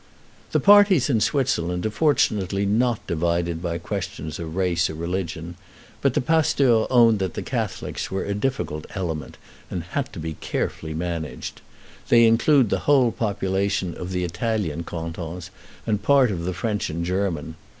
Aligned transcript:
The 0.51 0.59
parties 0.59 1.11
in 1.11 1.19
Switzerland 1.21 1.85
are 1.85 1.91
fortunately 1.91 2.65
not 2.65 3.05
divided 3.05 3.61
by 3.61 3.77
questions 3.77 4.39
of 4.39 4.55
race 4.55 4.89
or 4.89 4.95
religion, 4.95 5.53
but 6.01 6.15
the 6.15 6.21
pasteur 6.21 6.87
owned 6.89 7.19
that 7.19 7.35
the 7.35 7.43
Catholics 7.43 8.09
were 8.09 8.23
a 8.25 8.33
difficult 8.33 8.87
element, 8.95 9.37
and 9.69 9.83
had 9.83 10.11
to 10.13 10.19
be 10.19 10.33
carefully 10.41 10.95
managed. 10.95 11.61
They 12.09 12.25
include 12.25 12.71
the 12.71 12.79
whole 12.89 13.11
population 13.11 13.93
of 13.95 14.09
the 14.11 14.23
Italian 14.23 14.85
cantons, 14.85 15.51
and 15.85 16.01
part 16.01 16.31
of 16.31 16.45
the 16.45 16.53
French 16.55 16.89
and 16.89 17.05
German. 17.05 17.53